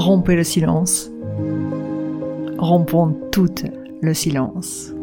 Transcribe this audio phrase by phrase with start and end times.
[0.00, 1.10] Rompez le silence.
[2.56, 3.54] Rompons tout
[4.00, 4.94] le silence.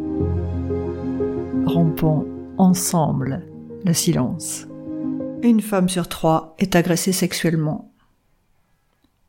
[1.66, 2.26] Rompons
[2.58, 3.46] ensemble
[3.84, 4.66] le silence.
[5.44, 7.92] Une femme sur trois est agressée sexuellement.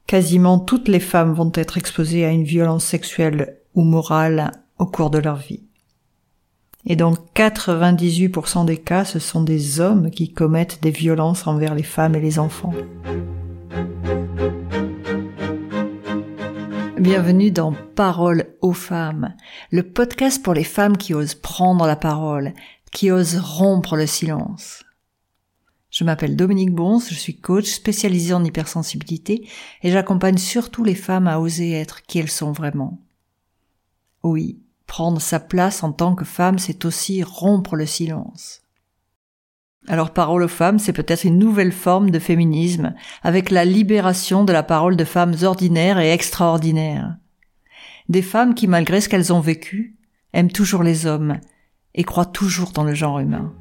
[0.08, 5.12] Quasiment toutes les femmes vont être exposées à une violence sexuelle ou morale au cours
[5.12, 5.68] de leur vie.
[6.88, 11.84] Et dans 98% des cas, ce sont des hommes qui commettent des violences envers les
[11.84, 12.74] femmes et les enfants.
[17.00, 19.34] Bienvenue dans Parole aux femmes,
[19.72, 22.54] le podcast pour les femmes qui osent prendre la parole,
[22.92, 24.84] qui osent rompre le silence.
[25.92, 29.48] Je m'appelle Dominique Bons, je suis coach spécialisé en hypersensibilité
[29.82, 33.00] et j'accompagne surtout les femmes à oser être qui elles sont vraiment.
[34.22, 38.62] Oui, prendre sa place en tant que femme, c'est aussi rompre le silence.
[39.92, 42.94] Alors parole aux femmes, c'est peut-être une nouvelle forme de féminisme,
[43.24, 47.18] avec la libération de la parole de femmes ordinaires et extraordinaires.
[48.08, 49.96] Des femmes qui, malgré ce qu'elles ont vécu,
[50.32, 51.40] aiment toujours les hommes
[51.96, 53.52] et croient toujours dans le genre humain.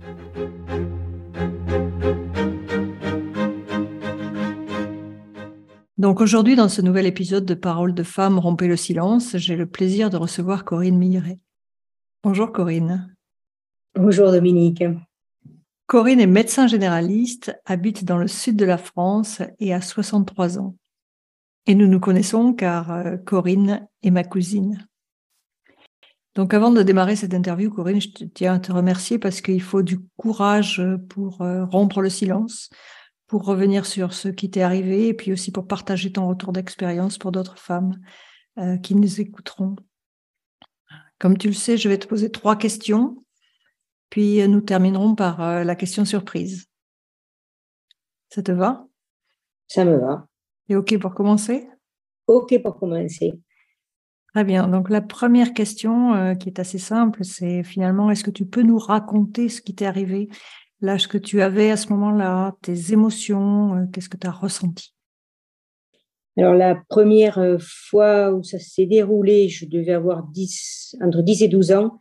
[5.97, 9.67] Donc aujourd'hui, dans ce nouvel épisode de Paroles de femmes, rompez le silence, j'ai le
[9.67, 11.39] plaisir de recevoir Corinne Milleret.
[12.23, 13.17] Bonjour Corinne.
[13.95, 14.84] Bonjour Dominique.
[15.89, 20.77] Corinne est médecin généraliste, habite dans le sud de la France et a 63 ans.
[21.64, 24.86] Et nous nous connaissons car euh, Corinne est ma cousine.
[26.34, 29.81] Donc avant de démarrer cette interview, Corinne, je tiens à te remercier parce qu'il faut
[29.81, 32.69] du courage pour euh, rompre le silence,
[33.27, 37.16] pour revenir sur ce qui t'est arrivé et puis aussi pour partager ton retour d'expérience
[37.16, 37.98] pour d'autres femmes
[38.59, 39.75] euh, qui nous écouteront.
[41.19, 43.25] Comme tu le sais, je vais te poser trois questions,
[44.11, 46.67] puis euh, nous terminerons par euh, la question surprise.
[48.31, 48.87] Ça te va?
[49.67, 50.27] Ça me va.
[50.69, 51.69] Et OK pour commencer?
[52.27, 53.33] OK pour commencer.
[54.34, 54.69] Très bien.
[54.69, 58.78] Donc la première question qui est assez simple, c'est finalement, est-ce que tu peux nous
[58.78, 60.28] raconter ce qui t'est arrivé
[60.81, 64.94] l'âge que tu avais à ce moment-là, tes émotions, euh, qu'est-ce que tu as ressenti?
[66.37, 71.43] Alors la première euh, fois où ça s'est déroulé, je devais avoir 10, entre 10
[71.43, 71.99] et 12 ans.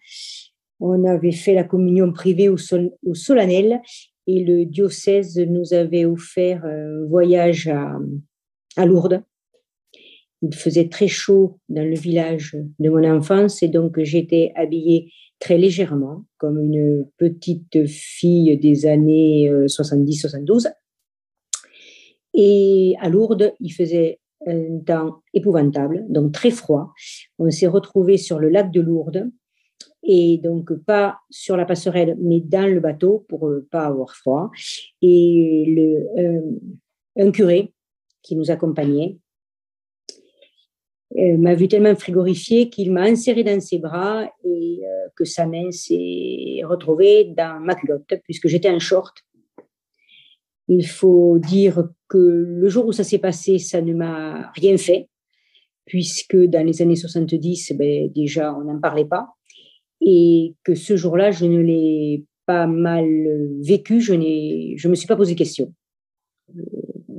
[0.80, 2.58] On avait fait la communion privée au,
[3.06, 3.82] au solennel
[4.28, 7.98] et le diocèse nous avait offert un voyage à,
[8.76, 9.24] à Lourdes.
[10.42, 15.58] Il faisait très chaud dans le village de mon enfance et donc j'étais habillée très
[15.58, 20.68] légèrement, comme une petite fille des années 70-72.
[20.68, 20.70] Euh,
[22.34, 26.94] Et à Lourdes, il faisait un temps épouvantable, donc très froid.
[27.40, 29.30] On s'est retrouvé sur le lac de Lourdes
[30.04, 34.52] et donc pas sur la passerelle, mais dans le bateau pour ne pas avoir froid.
[35.02, 36.42] Et le, euh,
[37.18, 37.74] un curé
[38.22, 39.18] qui nous accompagnait
[41.18, 45.46] euh, m'a vu tellement frigorifié qu'il m'a inséré dans ses bras et euh, que sa
[45.46, 49.18] main s'est retrouvée dans ma culotte puisque j'étais en short.
[50.68, 55.10] Il faut dire que le jour où ça s'est passé, ça ne m'a rien fait
[55.86, 59.37] puisque dans les années 70, ben, déjà, on n'en parlait pas
[60.10, 63.06] et que ce jour-là, je ne l'ai pas mal
[63.62, 65.74] vécu, je ne me suis pas posé question.
[66.58, 66.62] Euh,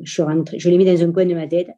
[0.02, 0.22] je,
[0.56, 1.68] je l'ai mis dans un coin de ma tête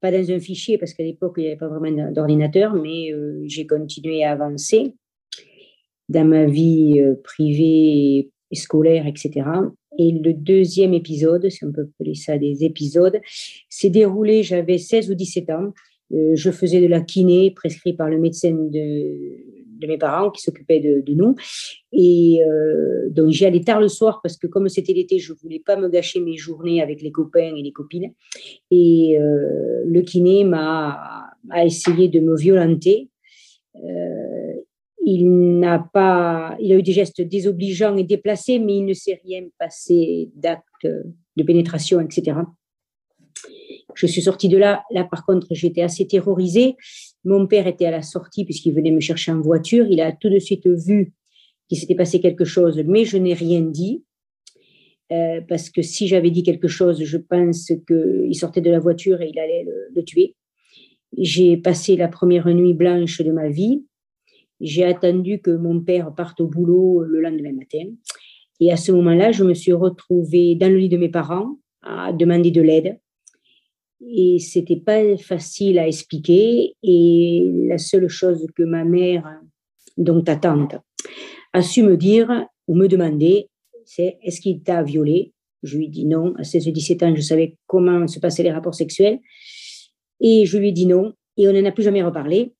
[0.00, 3.40] pas dans un fichier parce qu'à l'époque, il n'y avait pas vraiment d'ordinateur, mais euh,
[3.46, 4.94] j'ai continué à avancer
[6.08, 9.46] dans ma vie euh, privée scolaire, etc.
[9.98, 13.20] Et le deuxième épisode, si on peut appeler ça des épisodes,
[13.68, 15.72] s'est déroulé, j'avais 16 ou 17 ans.
[16.10, 20.80] Je faisais de la kiné prescrit par le médecin de, de mes parents qui s'occupaient
[20.80, 21.34] de, nous.
[21.92, 25.60] Et euh, donc, j'y allais tard le soir parce que comme c'était l'été, je voulais
[25.60, 28.12] pas me gâcher mes journées avec les copains et les copines.
[28.70, 33.10] Et euh, le kiné m'a a essayé de me violenter.
[33.76, 34.54] Euh,
[35.04, 39.20] il n'a pas, il a eu des gestes désobligeants et déplacés, mais il ne s'est
[39.24, 40.86] rien passé d'acte
[41.36, 42.36] de pénétration, etc.
[43.94, 44.82] Je suis sortie de là.
[44.90, 46.76] Là, par contre, j'étais assez terrorisée.
[47.24, 49.86] Mon père était à la sortie puisqu'il venait me chercher en voiture.
[49.88, 51.12] Il a tout de suite vu
[51.68, 54.04] qu'il s'était passé quelque chose, mais je n'ai rien dit.
[55.12, 59.20] Euh, parce que si j'avais dit quelque chose, je pense qu'il sortait de la voiture
[59.20, 60.36] et il allait le, tuer.
[61.18, 63.84] J'ai passé la première nuit blanche de ma vie.
[64.60, 67.90] J'ai attendu que mon père parte au boulot le lendemain matin.
[68.60, 72.12] Et à ce moment-là, je me suis retrouvée dans le lit de mes parents à
[72.12, 72.98] demander de l'aide
[74.08, 76.74] et c'était pas facile à expliquer.
[76.82, 79.40] Et la seule chose que ma mère,
[79.96, 80.76] donc ta tante,
[81.52, 83.48] a su me dire ou me demander,
[83.84, 85.32] c'est est-ce qu'il t'a violé
[85.62, 86.34] Je lui dit non.
[86.36, 89.20] À 16-17 ans, je savais comment se passaient les rapports sexuels.
[90.20, 91.12] Et je lui ai dit non.
[91.36, 92.52] Et on n'en a plus jamais reparlé.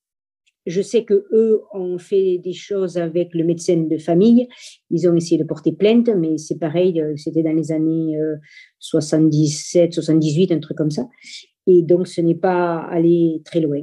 [0.67, 4.47] Je sais que eux ont fait des choses avec le médecin de famille.
[4.91, 8.17] Ils ont essayé de porter plainte, mais c'est pareil, euh, c'était dans les années
[8.79, 11.09] 77, euh, 78, un truc comme ça.
[11.67, 13.83] Et donc, ce n'est pas allé très loin.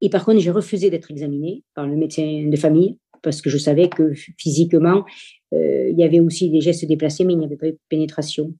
[0.00, 3.58] Et par contre, j'ai refusé d'être examinée par le médecin de famille parce que je
[3.58, 5.04] savais que physiquement,
[5.52, 8.54] euh, il y avait aussi des gestes déplacés, mais il n'y avait pas de pénétration.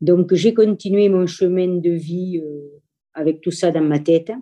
[0.00, 2.42] Donc, j'ai continué mon chemin de vie
[3.14, 4.32] avec tout ça dans ma tête.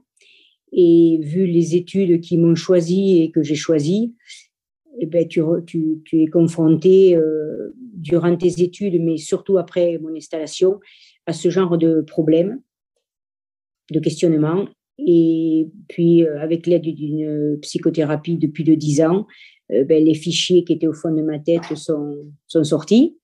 [0.72, 4.14] Et vu les études qui m'ont choisi et que j'ai choisi,
[4.98, 5.42] eh ben, tu,
[6.12, 10.80] es confronté euh, durant tes études, mais surtout après mon installation,
[11.26, 12.60] à ce genre de problèmes,
[13.90, 14.66] de questionnements.
[14.98, 19.26] Et puis, euh, avec l'aide d'une psychothérapie depuis de 10 ans,
[19.72, 23.16] euh, ben, les fichiers qui étaient au fond de ma tête sont sortis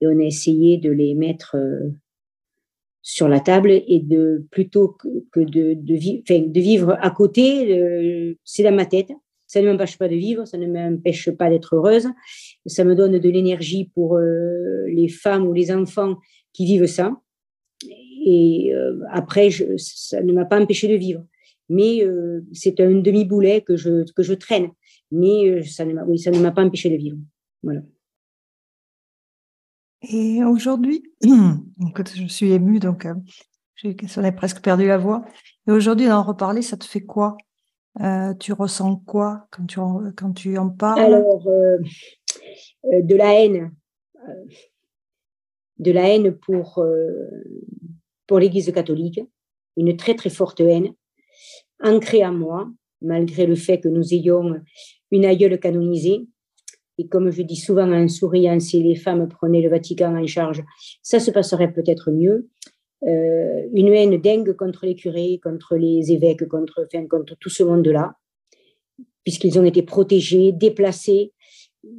[0.00, 1.56] et on a essayé de les mettre
[3.02, 8.62] sur la table et de plutôt que, de, de, de vivre à côté, euh, c'est
[8.62, 9.10] dans ma tête.
[9.48, 12.08] Ça ne m'empêche pas de vivre, ça ne m'empêche pas d'être heureuse.
[12.64, 16.16] Ça me donne de l'énergie pour euh, les femmes ou les enfants
[16.54, 17.20] qui vivent ça.
[18.24, 21.24] Et euh, après, je, ça ne m'a pas empêché de vivre.
[21.68, 22.04] Mais
[22.52, 24.68] c'est un demi-boulet que je, que je traîne.
[25.10, 26.22] Mais ça ne m'a oui,
[26.54, 27.16] pas empêché de vivre.
[27.62, 27.80] Voilà.
[30.02, 33.14] Et aujourd'hui, je suis émue, donc euh,
[33.82, 35.24] j'en ai presque perdu la voix.
[35.68, 37.36] Et aujourd'hui, d'en reparler, ça te fait quoi?
[38.00, 41.00] Euh, Tu ressens quoi quand tu en, quand tu en parles?
[41.00, 41.78] Alors, euh,
[42.84, 43.72] de la haine.
[45.78, 46.84] de la haine pour,
[48.26, 49.20] pour l'Église catholique.
[49.76, 50.92] Une très, très forte haine,
[51.82, 52.68] ancrée en moi,
[53.00, 54.60] malgré le fait que nous ayons
[55.10, 56.26] une aïeule canonisée
[57.02, 60.62] et comme je dis souvent en souriant, si les femmes prenaient le Vatican en charge,
[61.02, 62.48] ça se passerait peut-être mieux.
[63.04, 66.86] Euh, une haine dingue contre les curés, contre les évêques, contre,
[67.40, 68.14] tout ce monde-là,
[69.24, 71.32] puisqu'ils ont été protégés, déplacés,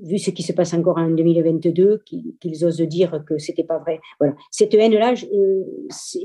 [0.03, 2.03] vu ce qui se passe encore en 2022,
[2.39, 3.99] qu'ils osent dire que c'était pas vrai.
[4.21, 4.35] Voilà.
[4.51, 5.63] Cette haine-là, euh,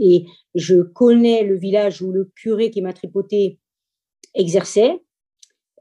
[0.00, 0.24] et
[0.54, 3.58] je connais le village où le curé qui m'a tripoté
[4.34, 5.00] exerçait.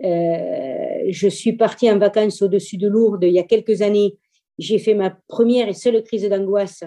[0.03, 0.76] Euh,
[1.09, 4.17] je suis partie en vacances au-dessus de Lourdes il y a quelques années.
[4.57, 6.83] J'ai fait ma première et seule crise d'angoisse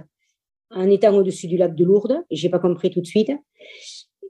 [0.71, 2.19] en étant au-dessus du lac de Lourdes.
[2.31, 3.33] Je n'ai pas compris tout de suite.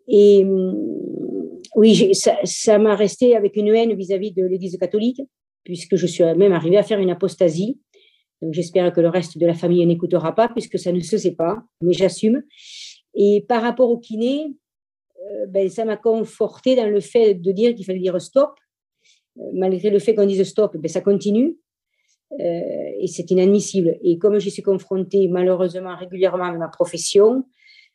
[0.08, 5.22] Et hum, oui, ça m'a resté avec une haine vis-à-vis de l'Église catholique,
[5.64, 7.78] puisque je suis même arrivée à faire une apostasie.
[8.50, 11.62] J'espère que le reste de la famille n'écoutera pas, puisque ça ne se sait pas,
[11.82, 12.42] mais j'assume.
[13.14, 17.74] Et par rapport au kiné, euh, ben, ça m'a conforté dans le fait de dire
[17.74, 18.50] qu'il fallait dire stop
[19.52, 21.56] malgré le fait qu'on dise stop, ben, ça continue.
[22.38, 23.98] Euh, et c'est inadmissible.
[24.02, 27.44] Et comme je suis confrontée malheureusement régulièrement à ma profession,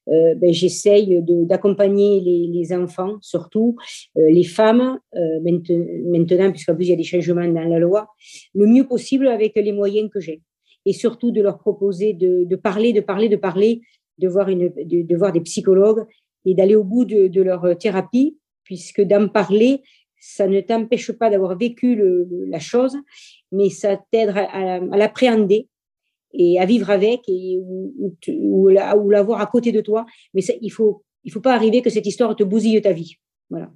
[0.10, 3.76] euh, ben, j'essaye d'accompagner les, enfants, surtout
[4.18, 5.00] euh, les femmes,
[6.12, 8.10] maintenant, puisqu'en plus il y a des changements dans la loi,
[8.54, 10.42] le mieux possible avec les moyens que j'ai.
[10.86, 13.82] Et surtout de leur proposer de, parler, de parler, de parler,
[14.20, 16.06] de voir, une, de, voir des psychologues
[16.46, 19.82] et d'aller au bout de leur thérapie, puisque d'en parler,
[20.28, 22.02] ça ne t'empêche pas d'avoir vécu
[22.48, 22.98] la chose,
[23.52, 25.70] mais ça t'aide à, l'appréhender
[26.34, 30.06] et à vivre avec et, ou, ou, la, voir à côté de toi.
[30.34, 33.18] Mais il faut il faut pas arriver que cette histoire te bousille ta vie.
[33.50, 33.72] Voilà.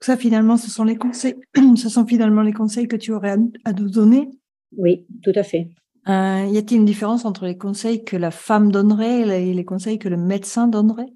[0.00, 1.36] Ça finalement, ce sont les conseils.
[1.76, 4.28] ce sont finalement les conseils que tu aurais à, à nous donner.
[4.76, 5.68] Oui, tout à fait.
[6.08, 10.00] Euh, y a-t-il une différence entre les conseils que la femme donnerait et les conseils
[10.00, 11.12] que le médecin donnerait?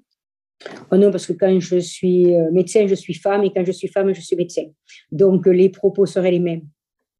[0.91, 3.71] Oh non, parce que quand je suis euh, médecin, je suis femme, et quand je
[3.71, 4.63] suis femme, je suis médecin.
[5.11, 6.63] Donc, les propos seraient les mêmes.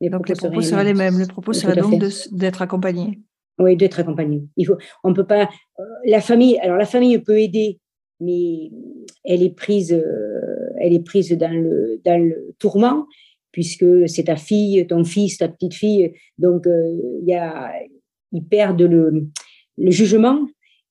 [0.01, 1.19] Les donc, propos les propos seraient, les mêmes.
[1.19, 2.01] Le propos serait donc
[2.31, 3.19] d'être accompagné.
[3.59, 4.43] Oui, d'être accompagné.
[4.55, 5.49] Il faut, on peut pas.
[5.79, 7.79] Euh, la famille, alors la famille peut aider,
[8.19, 8.69] mais
[9.23, 13.05] elle est prise, euh, elle est prise dans le dans le tourment
[13.51, 16.13] puisque c'est ta fille, ton fils, ta petite fille.
[16.37, 17.71] Donc il y a,
[18.31, 19.27] ils perdent le
[19.79, 20.45] le jugement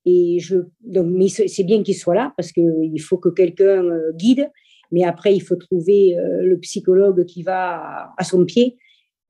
[0.06, 4.12] et je, donc, mais c'est bien qu'il soit là parce qu'il faut que quelqu'un euh,
[4.14, 4.48] guide,
[4.92, 8.76] mais après, il faut trouver euh, le psychologue qui va à son pied.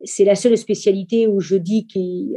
[0.05, 1.89] C'est la seule spécialité où je dis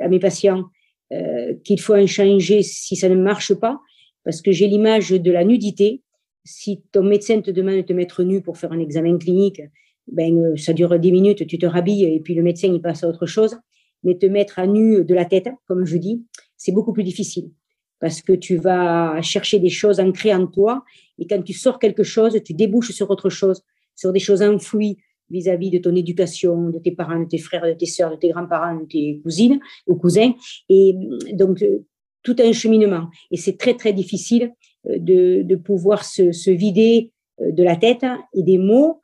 [0.01, 0.63] à mes patients
[1.11, 3.77] euh, qu'il faut en changer si ça ne marche pas,
[4.23, 6.01] parce que j'ai l'image de la nudité.
[6.45, 9.61] Si ton médecin te demande de te mettre nu pour faire un examen clinique,
[10.09, 13.09] ben, ça dure 10 minutes, tu te rhabilles et puis le médecin il passe à
[13.09, 13.57] autre chose.
[14.03, 16.23] Mais te mettre à nu de la tête, comme je dis,
[16.55, 17.51] c'est beaucoup plus difficile
[17.99, 20.83] parce que tu vas chercher des choses ancrées en toi
[21.17, 23.63] et quand tu sors quelque chose, tu débouches sur autre chose,
[23.95, 24.97] sur des choses enfouies
[25.29, 28.29] vis-à-vis de ton éducation, de tes parents, de tes frères, de tes sœurs, de tes
[28.29, 30.33] grands-parents, de tes cousines ou cousins.
[30.69, 30.93] Et
[31.33, 31.85] donc, euh,
[32.23, 33.09] tout un cheminement.
[33.31, 34.51] Et c'est très, très difficile.
[34.85, 39.01] de, de pouvoir se, se, vider de la tête et des mots.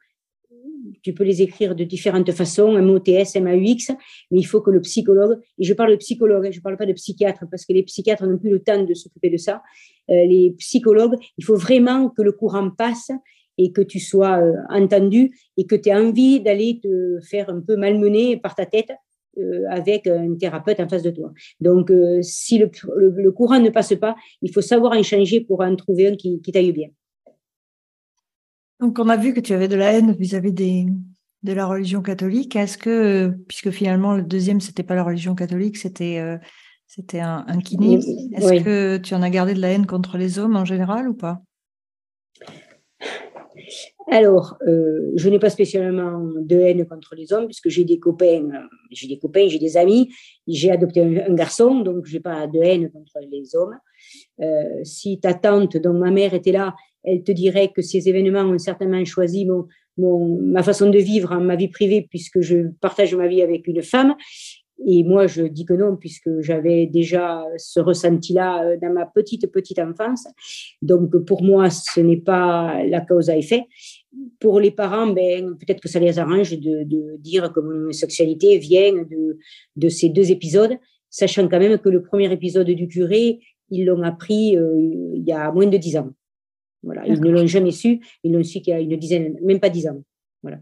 [1.02, 3.96] Tu peux les écrire de différentes façons, MOTS, MAUX,
[4.32, 6.86] mais il faut que le psychologue, et je parle de psychologue, je ne parle pas
[6.86, 9.62] de psychiatre, parce que les psychiatres n'ont plus le temps de s'occuper de ça.
[10.08, 13.12] les psychologues, il faut vraiment que le courant passe
[13.58, 17.78] et que tu sois entendu et que tu aies envie d'aller te faire un peu
[17.78, 18.92] malmener par ta tête
[19.38, 21.34] euh, avec un thérapeute en face de toi.
[21.60, 25.60] Donc, euh, si le, le, courant ne passe pas, il faut savoir en changer pour
[25.60, 26.88] en trouver un qui, qui t'aille bien.
[28.86, 30.86] Donc, on a vu que tu avais de la haine vis-à-vis des,
[31.42, 32.56] de la religion catholique.
[32.56, 36.38] Est-ce que, puisque finalement le deuxième, c'était pas la religion catholique, c'était euh,
[36.86, 40.38] c'était un, un, kiné, est-ce que tu en as gardé de la haine contre les
[40.38, 41.42] hommes en général ou pas?
[44.12, 48.44] Alors, euh, je n'ai pas spécialement de haine contre les hommes, puisque j'ai des copains,
[48.54, 50.14] euh, j'ai des copains, j'ai des amis.
[50.48, 53.76] J'ai adopté un, garçon, donc je n'ai pas de haine contre les hommes.
[54.42, 56.76] Euh, si ta tante, dont ma mère était là,
[57.06, 59.68] elle te dirait que ces événements ont certainement choisi mon,
[60.42, 63.82] ma façon de vivre en ma vie privée, puisque je partage ma vie avec une
[63.82, 64.16] femme.
[64.86, 69.50] Et moi, je dis que non, puisque j'avais déjà ce ressenti-là euh, dans ma petite,
[69.50, 70.28] petite enfance.
[70.82, 73.64] Donc, pour moi, ce n'est pas la cause à effet.
[74.40, 78.58] Pour les parents, ben, peut-être que ça les arrange de, de dire que mon sexualité
[78.58, 79.38] vient de,
[79.78, 80.78] de, ces deux épisodes,
[81.10, 84.76] sachant quand même que le premier épisode du curé, ils l'ont appris euh,
[85.16, 86.10] il y a moins de dix ans.
[86.86, 89.60] Voilà, ils ne l'ont jamais su, ils l'ont su qu'il y a une dizaine, même
[89.60, 90.04] pas dix ans.
[90.44, 90.60] Voilà.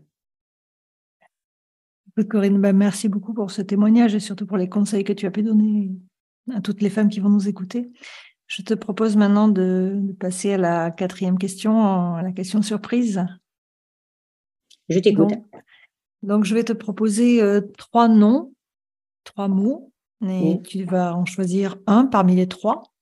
[2.30, 5.32] Corinne, bah, merci beaucoup pour ce témoignage et surtout pour les conseils que tu as
[5.32, 5.92] pu donner
[6.53, 7.92] à toutes les femmes qui vont nous écouter.
[8.48, 13.25] Je te propose maintenant de, passer à la quatrième question, à la question surprise.
[14.89, 15.32] Je t'écoute.
[16.22, 18.53] Donc, je vais te proposer euh, trois noms,
[19.25, 19.92] trois mots,
[20.25, 22.93] et tu vas en choisir un parmi les trois.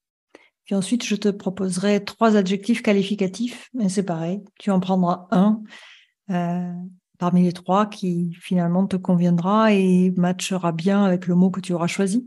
[0.71, 5.61] Puis ensuite, je te proposerai trois adjectifs qualificatifs, et c'est pareil, tu en prendras un.
[6.29, 6.71] Euh,
[7.17, 11.73] parmi les trois qui finalement te conviendra et matchera bien avec le mot que tu
[11.73, 12.25] auras choisi.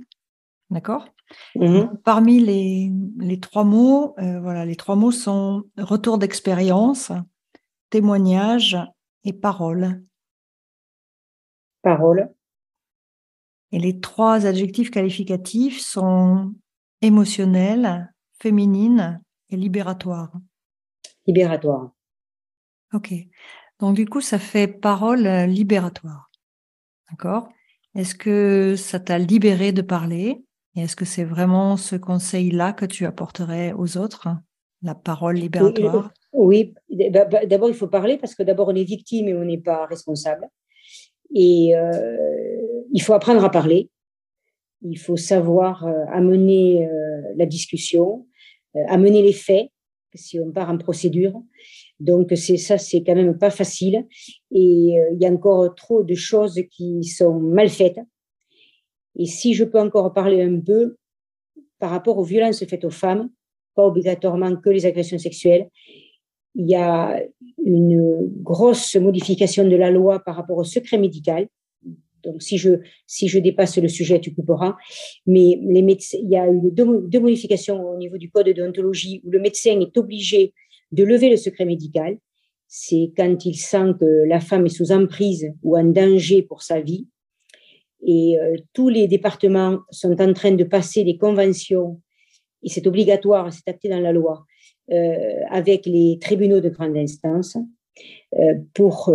[0.68, 1.08] D'accord?
[1.56, 2.02] Mm-hmm.
[2.02, 7.12] Parmi les, les, trois mots, euh, voilà, les trois mots sont retour d'expérience,
[7.88, 8.76] témoignage
[9.24, 10.04] et parole.
[11.80, 12.28] Parole.
[13.72, 16.52] Et les trois adjectifs qualificatifs sont
[17.00, 18.10] émotionnel,
[18.40, 20.32] féminine et libératoire.
[21.26, 21.92] Libératoire.
[22.92, 23.12] Ok.
[23.80, 26.30] Donc du coup, ça fait parole euh, libératoire.
[27.10, 27.48] D'accord?
[27.94, 30.44] Est-ce que ça t'a libéré de parler?
[30.76, 34.28] Et est-ce que c'est vraiment ce conseil-là que tu apporterais aux autres?
[34.82, 36.12] La parole libératoire?
[36.32, 39.44] Oui, bah, bah, d'abord il faut parler parce que d'abord on est victime et on
[39.44, 40.48] n'est pas responsable.
[41.34, 42.16] Et euh,
[42.92, 43.90] il faut apprendre à parler.
[44.84, 46.88] Il faut savoir euh, amener
[47.36, 48.26] la discussion,
[48.88, 49.68] amener les faits,
[50.14, 51.42] si on part en procédure.
[52.00, 54.06] Donc c'est ça, c'est quand même pas facile.
[54.50, 58.00] Et euh, il y a encore trop de choses qui sont mal faites.
[59.16, 60.96] Et si je peux encore parler un peu
[61.78, 63.30] par rapport aux violences faites aux femmes,
[63.74, 65.68] pas obligatoirement que les agressions sexuelles,
[66.54, 67.20] il y a
[67.64, 71.48] une grosse modification de la loi par rapport au secret médical.
[72.24, 72.70] Donc, si je,
[73.06, 74.76] si je dépasse le sujet, tu couperas.
[75.26, 79.20] Mais les médecins, il y a eu deux, modifications au niveau du code de déontologie
[79.24, 80.52] où le médecin est obligé
[80.92, 82.18] de lever le secret médical.
[82.66, 86.80] C'est quand il sent que la femme est sous emprise ou en danger pour sa
[86.80, 87.06] vie.
[88.06, 92.00] Et euh, tous les départements sont en train de passer des conventions,
[92.62, 94.44] et c'est obligatoire, c'est acté dans la loi,
[94.90, 97.56] euh, avec les tribunaux de grande instance
[98.38, 99.10] euh, pour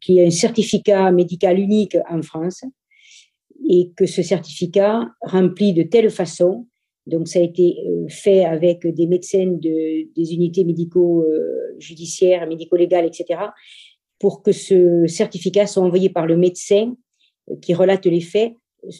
[0.00, 2.64] qu'il y ait un certificat médical unique en France
[3.68, 6.66] et que ce certificat rempli de telle façon
[7.10, 13.40] donc, ça a été euh, fait avec des médecins de, des unités médico-judiciaires, médico-légales, etc.,
[14.18, 16.94] pour que ce certificat soit envoyé par le médecin
[17.50, 18.52] euh, qui relate les faits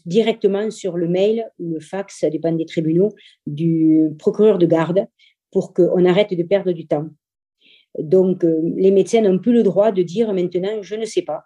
[0.05, 3.11] directement sur le mail ou le fax, ça dépend des tribunaux,
[3.47, 5.07] du procureur de garde
[5.51, 7.09] pour qu'on arrête de perdre du temps.
[7.99, 11.43] Donc, euh, les médecins n'ont plus le droit de dire maintenant, je ne sais pas,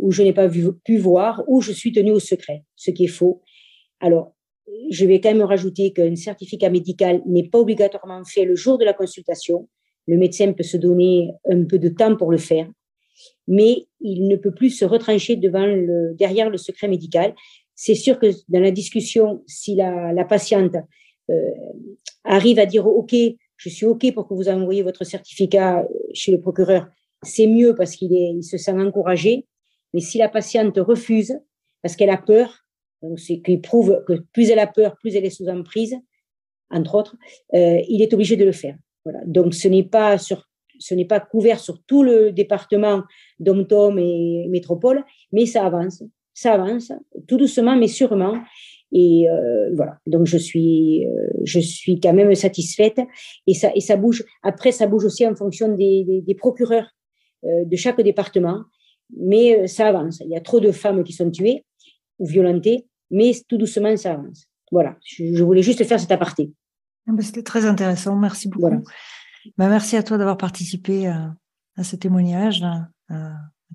[0.00, 0.48] ou je n'ai pas
[0.84, 3.40] pu voir, ou je suis tenu au secret, ce qui est faux.
[4.00, 4.34] Alors,
[4.90, 8.84] je vais quand même rajouter qu'un certificat médical n'est pas obligatoirement fait le jour de
[8.84, 9.68] la consultation.
[10.06, 12.68] Le médecin peut se donner un peu de temps pour le faire,
[13.46, 17.34] mais il ne peut plus se retrancher devant le, derrière le secret médical.
[17.74, 20.74] C'est sûr que dans la discussion, si la, la patiente
[21.30, 21.34] euh,
[22.24, 23.14] arrive à dire OK,
[23.62, 26.88] je suis OK pour que vous envoyiez votre certificat chez le procureur,
[27.22, 29.46] c'est mieux parce qu'il il se sent encouragé.
[29.94, 31.38] Mais si la patiente refuse
[31.82, 32.64] parce qu'elle a peur,
[33.16, 35.96] c'est qu'il prouve que plus elle a peur, plus elle est sous emprise.
[36.70, 37.16] entre autres,
[37.52, 38.76] il est obligé de le faire.
[39.04, 39.20] Voilà.
[39.26, 43.02] Donc, ce n'est pas sur ce n'est pas couvert sur tout le département
[43.38, 46.02] dom et métropole, mais ça avance,
[46.34, 46.90] ça avance,
[47.28, 48.38] tout doucement, mais sûrement.
[48.92, 49.26] Et
[49.74, 51.06] voilà, donc je suis,
[51.44, 53.00] je suis quand même satisfaite
[53.46, 54.22] et ça, et ça bouge.
[54.42, 56.88] Après, ça bouge aussi en fonction des, des procureurs
[57.42, 58.64] de chaque département,
[59.16, 60.20] mais ça avance.
[60.20, 61.64] Il y a trop de femmes qui sont tuées
[62.18, 64.46] ou violentées, mais tout doucement, ça avance.
[64.70, 66.52] Voilà, je, voulais juste faire cet aparté.
[67.06, 68.82] Ah ben, c'était très intéressant, merci beaucoup.
[69.58, 71.34] Bah, merci à toi d'avoir participé à,
[71.82, 72.88] ce témoignage, à,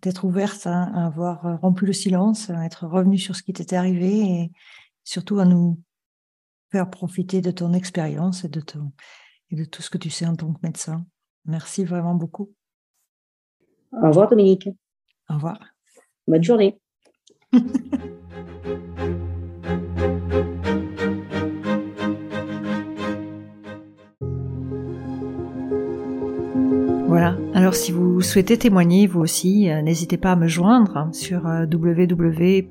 [0.02, 4.22] t'être ouverte, à, avoir rompu le silence, à être revenue sur ce qui t'était arrivé
[4.22, 4.52] et
[5.08, 5.82] surtout à nous
[6.70, 8.92] faire profiter de ton expérience et de, ton,
[9.50, 11.06] et de tout ce que tu sais en tant que médecin.
[11.46, 12.52] Merci vraiment beaucoup.
[13.94, 14.68] Au revoir Dominique.
[15.30, 15.60] Au revoir.
[16.28, 16.78] Bonne journée.
[27.08, 27.38] Voilà.
[27.54, 31.66] Alors si vous souhaitez témoigner vous aussi, euh, n'hésitez pas à me joindre sur euh,
[31.66, 32.66] www.elos.com.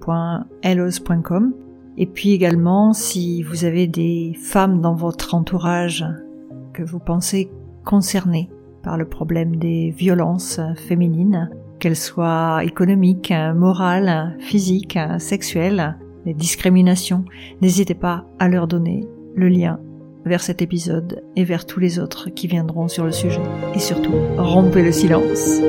[1.98, 6.04] Et puis également, si vous avez des femmes dans votre entourage
[6.72, 7.50] que vous pensez
[7.84, 8.50] concernées
[8.82, 17.24] par le problème des violences féminines, qu'elles soient économiques, morales, physiques, sexuelles, les discriminations,
[17.62, 19.80] n'hésitez pas à leur donner le lien
[20.24, 23.42] vers cet épisode et vers tous les autres qui viendront sur le sujet.
[23.74, 25.60] Et surtout, rompez le silence.